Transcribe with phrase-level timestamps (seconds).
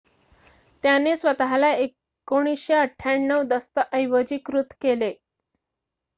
[0.83, 5.13] त्याने स्वत:ला 1998 दस्तऐवजीकृत केले